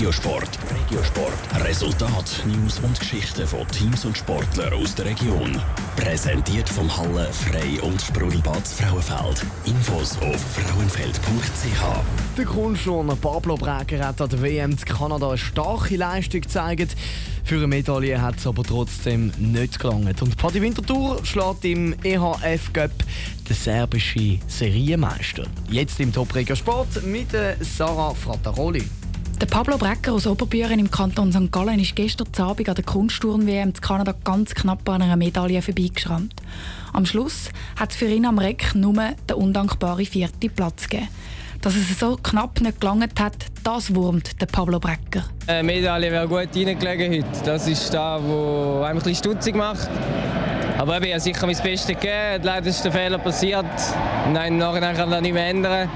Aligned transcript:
Regiosport. 0.00 0.58
Regiosport. 0.88 1.62
Resultat, 1.62 2.42
News 2.46 2.78
und 2.78 2.98
Geschichten 2.98 3.46
von 3.46 3.68
Teams 3.68 4.06
und 4.06 4.16
Sportlern 4.16 4.72
aus 4.72 4.94
der 4.94 5.04
Region. 5.04 5.60
Präsentiert 5.96 6.66
vom 6.70 6.90
Halle 6.96 7.28
Frei 7.30 7.78
und 7.82 8.00
Sprudelbad 8.00 8.66
Frauenfeld. 8.66 9.44
Infos 9.66 10.16
auf 10.22 10.40
frauenfeld.ch. 10.54 12.36
Der 12.38 12.44
Kunstturner 12.46 13.14
Pablo 13.14 13.56
Breger 13.56 14.06
hat 14.06 14.22
an 14.22 14.30
der 14.30 14.40
WM 14.40 14.70
in 14.70 14.76
Kanada 14.78 15.28
eine 15.28 15.36
starke 15.36 15.96
Leistung 15.96 16.40
gezeigt. 16.40 16.96
Für 17.44 17.56
eine 17.56 17.66
Medaille 17.66 18.22
hat 18.22 18.38
es 18.38 18.46
aber 18.46 18.62
trotzdem 18.62 19.30
nicht 19.36 19.78
gelangt. 19.78 20.22
Und 20.22 20.34
Padi 20.38 20.62
Winterthur 20.62 21.22
schlägt 21.26 21.66
im 21.66 21.94
EHF 22.02 22.72
Cup 22.72 22.92
den 23.46 23.54
serbischen 23.54 24.40
Serienmeister. 24.48 25.44
Jetzt 25.68 26.00
im 26.00 26.10
Top 26.10 26.34
Regio 26.34 26.56
Sport 26.56 27.04
mit 27.04 27.28
Sarah 27.60 28.14
Frattaroli. 28.14 28.86
Der 29.40 29.46
Pablo 29.46 29.78
Brecker 29.78 30.12
aus 30.12 30.26
Oberbüren 30.26 30.78
im 30.78 30.90
Kanton 30.90 31.32
St. 31.32 31.50
Gallen 31.50 31.80
ist 31.80 31.96
gestern 31.96 32.28
Abend 32.36 32.68
an 32.68 32.74
der 32.74 32.84
Kunstturn-WM 32.84 33.68
in 33.70 33.72
Kanada 33.72 34.14
ganz 34.22 34.54
knapp 34.54 34.86
an 34.86 35.00
einer 35.00 35.16
Medaille 35.16 35.62
vorbeigeschrammt. 35.62 36.34
Am 36.92 37.06
Schluss 37.06 37.48
hat 37.76 37.92
es 37.92 37.96
für 37.96 38.04
ihn 38.04 38.26
am 38.26 38.38
Reck 38.38 38.74
nur 38.74 38.92
den 38.92 39.36
undankbaren 39.36 40.04
vierten 40.04 40.50
Platz 40.50 40.90
gegeben. 40.90 41.08
Dass 41.62 41.74
es 41.74 41.98
so 41.98 42.18
knapp 42.22 42.60
nicht 42.60 42.82
gelangt 42.82 43.18
hat, 43.18 43.46
das 43.64 43.94
wurmt 43.94 44.38
der 44.42 44.46
Pablo 44.46 44.78
Brecker. 44.78 45.24
Eine 45.46 45.62
Medaille 45.62 46.12
wäre 46.12 46.28
gut 46.28 46.54
reingelegen 46.54 47.10
heute. 47.10 47.44
Das 47.46 47.66
ist 47.66 47.94
das, 47.94 48.22
was 48.22 48.84
einem 48.84 49.02
ein 49.02 49.14
stutzig 49.14 49.56
macht. 49.56 49.88
Aber 50.76 51.00
ich 51.02 51.12
habe 51.12 51.20
sicher 51.20 51.46
mein 51.46 51.56
Bestes 51.56 51.86
gegeben. 51.86 52.42
Leider 52.42 52.66
ist 52.66 52.84
der 52.84 52.92
Fehler 52.92 53.18
passiert. 53.18 53.64
Nein, 54.34 54.58
nachher 54.58 54.92
kann 54.92 55.10
das 55.10 55.22
nicht 55.22 55.32
mehr 55.32 55.48
ändern. 55.48 55.88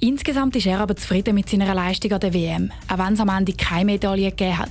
Insgesamt 0.00 0.54
ist 0.56 0.66
er 0.66 0.80
aber 0.80 0.94
zufrieden 0.94 1.34
mit 1.34 1.48
seiner 1.48 1.74
Leistung 1.74 2.12
an 2.12 2.20
der 2.20 2.34
WM, 2.34 2.70
auch 2.92 2.98
wenn 2.98 3.14
es 3.14 3.20
am 3.20 3.30
Ende 3.30 3.54
keine 3.54 3.86
Medaille 3.86 4.30
gegeben 4.30 4.58
hat. 4.58 4.70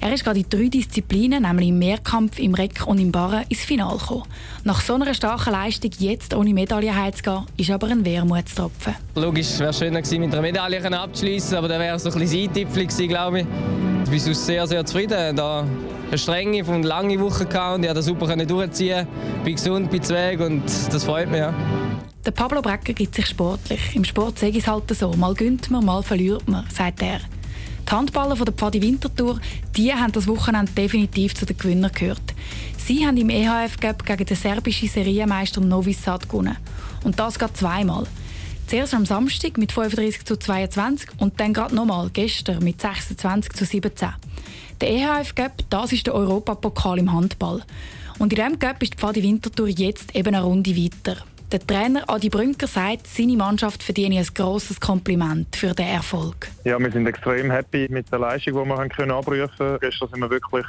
Er 0.00 0.12
ist 0.12 0.24
gerade 0.24 0.38
in 0.40 0.46
drei 0.48 0.68
Disziplinen, 0.68 1.42
nämlich 1.42 1.68
im 1.68 1.78
Mehrkampf, 1.78 2.38
im 2.38 2.54
Reck 2.54 2.86
und 2.86 3.00
im 3.00 3.10
Barren, 3.10 3.44
ins 3.48 3.60
Finale 3.60 3.98
gekommen. 3.98 4.24
Nach 4.64 4.80
so 4.80 4.94
einer 4.94 5.12
starken 5.12 5.52
Leistung 5.52 5.90
jetzt 5.98 6.34
ohne 6.34 6.54
Medaille 6.54 6.94
heimzugehen, 6.94 7.46
ist 7.56 7.70
aber 7.70 7.88
ein 7.88 8.04
Wermutstropfen. 8.04 8.94
Logisch, 9.16 9.58
wäre 9.58 9.72
schöner 9.72 10.02
gewesen, 10.02 10.20
mit 10.20 10.32
einer 10.32 10.42
Medaille 10.42 10.98
abzuschließen, 10.98 11.56
aber 11.56 11.68
dann 11.68 11.80
wäre 11.80 11.98
so 11.98 12.10
ein 12.10 12.18
bisschen 12.18 12.48
Eintipfel 12.48 12.86
gewesen, 12.86 13.08
glaube 13.08 13.40
ich. 13.40 13.46
Ich 14.04 14.24
bin 14.24 14.34
sehr, 14.34 14.66
sehr 14.66 14.86
zufrieden. 14.86 15.36
Da 15.36 15.64
eine 16.08 16.18
strenge 16.18 16.64
und 16.64 16.84
lange 16.84 17.20
Woche 17.20 17.46
gehabt 17.46 17.76
und 17.76 17.82
ich 17.82 17.88
konnte 17.88 18.02
super 18.02 18.36
durchziehen. 18.36 19.06
Ich 19.38 19.44
bin 19.44 19.54
gesund, 19.54 19.90
bin 19.90 20.02
zweig 20.02 20.40
und 20.40 20.62
das 20.64 21.04
freut 21.04 21.28
mich. 21.28 21.40
Ja. 21.40 21.52
Der 22.28 22.32
Pablo 22.34 22.60
Brecker 22.60 22.92
gibt 22.92 23.14
sich 23.14 23.24
sportlich. 23.24 23.80
Im 23.94 24.04
Sport 24.04 24.38
sage 24.38 24.52
ich 24.52 24.58
es 24.58 24.66
halt 24.66 24.94
so. 24.94 25.14
Mal 25.14 25.32
gönnt 25.32 25.70
man, 25.70 25.82
mal 25.82 26.02
verliert 26.02 26.46
man, 26.46 26.68
sagt 26.68 27.00
er. 27.00 27.20
Die 27.88 27.90
Handballer 27.90 28.36
von 28.36 28.44
der 28.44 28.52
Pfadi 28.52 28.82
Winterthur 28.82 29.40
die 29.74 29.94
haben 29.94 30.12
das 30.12 30.28
Wochenende 30.28 30.70
definitiv 30.72 31.34
zu 31.34 31.46
den 31.46 31.56
Gewinnern 31.56 31.90
gehört. 31.90 32.20
Sie 32.76 33.06
haben 33.06 33.16
im 33.16 33.30
EHF 33.30 33.80
Cup 33.80 34.04
gegen 34.04 34.26
den 34.26 34.36
serbischen 34.36 34.90
Serienmeister 34.90 35.62
Novi 35.62 35.94
Sad 35.94 36.28
gewonnen. 36.28 36.58
Und 37.02 37.18
das 37.18 37.38
geht 37.38 37.56
zweimal. 37.56 38.06
Zuerst 38.66 38.92
am 38.92 39.06
Samstag 39.06 39.56
mit 39.56 39.72
35 39.72 40.26
zu 40.26 40.36
22 40.36 41.08
und 41.20 41.40
dann 41.40 41.54
gerade 41.54 41.74
nochmal 41.74 42.10
gestern 42.12 42.62
mit 42.62 42.78
26 42.78 43.54
zu 43.54 43.64
17. 43.64 44.10
Der 44.82 44.90
EHF 44.90 45.34
Cup, 45.34 45.62
das 45.70 45.92
ist 45.94 46.06
der 46.06 46.14
Europapokal 46.14 46.98
im 46.98 47.10
Handball. 47.10 47.62
Und 48.18 48.34
in 48.34 48.36
diesem 48.36 48.58
Cup 48.58 48.82
ist 48.82 48.92
die 48.92 48.98
Pfadi 48.98 49.22
Winterthur 49.22 49.68
jetzt 49.68 50.14
eben 50.14 50.34
eine 50.34 50.44
Runde 50.44 50.76
weiter. 50.76 51.24
Der 51.50 51.66
Trainer 51.66 52.04
Adi 52.08 52.28
Brünker 52.28 52.66
sagt, 52.66 53.06
seine 53.06 53.34
Mannschaft 53.34 53.82
verdiene 53.82 54.18
ein 54.18 54.26
grosses 54.34 54.78
Kompliment 54.78 55.56
für 55.56 55.72
den 55.72 55.86
Erfolg. 55.86 56.50
Ja, 56.64 56.78
wir 56.78 56.92
sind 56.92 57.06
extrem 57.06 57.50
happy 57.50 57.86
mit 57.88 58.12
der 58.12 58.18
Leistung, 58.18 58.52
die 58.52 58.68
wir 58.68 58.76
haben 58.76 58.90
können 58.90 59.12
abrufen 59.12 59.48
können. 59.56 59.78
Gestern 59.80 60.10
sind 60.10 60.20
wir 60.20 60.28
wirklich 60.28 60.66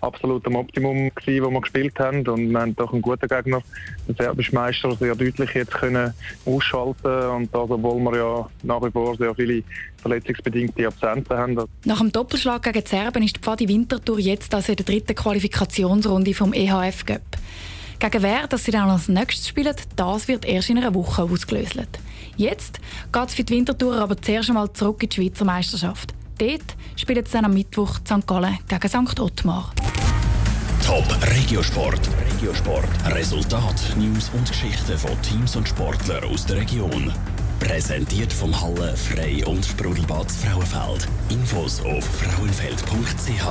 absolut 0.00 0.46
am 0.46 0.56
Optimum 0.56 1.14
gewesen, 1.14 1.44
wo 1.44 1.50
wir 1.50 1.60
gespielt 1.60 1.98
haben 1.98 2.26
und 2.26 2.50
wir 2.50 2.58
haben 2.58 2.74
doch 2.74 2.90
einen 2.94 3.02
guten 3.02 3.28
Gegner, 3.28 3.60
den 4.08 4.16
serbischen 4.16 4.54
Meister, 4.54 4.96
sehr 4.96 5.14
deutlich 5.14 5.50
jetzt 5.50 5.72
können 5.72 6.14
ausschalten 6.46 7.28
und 7.28 7.54
das, 7.54 7.70
obwohl 7.70 8.00
wir 8.00 8.16
ja 8.16 8.50
nach 8.62 8.82
wie 8.82 8.90
vor 8.90 9.14
sehr 9.16 9.34
viele 9.34 9.62
verletzungsbedingte 10.00 10.86
Absenten 10.86 11.36
haben. 11.36 11.58
Nach 11.84 11.98
dem 11.98 12.12
Doppelschlag 12.12 12.62
gegen 12.62 12.82
die 12.82 12.88
Serben 12.88 13.22
ist 13.22 13.36
die 13.36 13.40
Pfadi 13.40 13.68
Winterthur 13.68 14.18
jetzt 14.18 14.54
also 14.54 14.72
in 14.72 14.76
der 14.76 14.86
dritten 14.86 15.14
Qualifikationsrunde 15.14 16.32
vom 16.32 16.54
EHF 16.54 17.04
Cup. 17.04 17.20
Gegen 17.98 18.22
wer 18.22 18.46
dass 18.46 18.64
sie 18.64 18.70
dann 18.70 18.90
als 18.90 19.08
nächstes 19.08 19.48
spielen, 19.48 19.74
das 19.96 20.28
wird 20.28 20.44
erst 20.44 20.70
in 20.70 20.78
einer 20.78 20.94
Woche 20.94 21.22
ausgelöst. 21.22 21.78
Jetzt 22.36 22.80
geht 23.12 23.28
es 23.28 23.34
für 23.34 23.44
die 23.44 23.54
Wintertour 23.54 23.96
aber 23.96 24.20
zuerst 24.20 24.48
einmal 24.48 24.72
zurück 24.72 25.02
in 25.02 25.08
die 25.08 25.16
Schweizer 25.16 25.44
Meisterschaft. 25.44 26.14
Dort 26.38 26.76
spielen 26.96 27.24
sie 27.24 27.32
dann 27.32 27.44
am 27.44 27.54
Mittwoch 27.54 27.98
St. 28.04 28.26
Gallen 28.26 28.58
gegen 28.68 28.88
St. 28.88 29.20
Ottmar. 29.20 29.72
Top 30.84 31.04
Regiosport. 31.34 32.00
Regiosport. 32.32 32.88
Resultat, 33.06 33.96
News 33.96 34.30
und 34.34 34.48
Geschichten 34.48 34.98
von 34.98 35.22
Teams 35.22 35.56
und 35.56 35.68
Sportlern 35.68 36.24
aus 36.24 36.44
der 36.44 36.56
Region. 36.56 37.12
Präsentiert 37.60 38.32
vom 38.32 38.60
Halle 38.60 38.94
Frei 38.96 39.46
und 39.46 39.64
Sprudelbad 39.64 40.30
Frauenfeld. 40.30 41.08
Infos 41.30 41.80
auf 41.80 42.04
frauenfeld.ch. 42.04 43.44